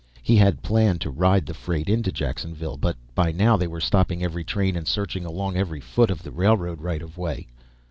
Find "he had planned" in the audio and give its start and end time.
0.23-0.99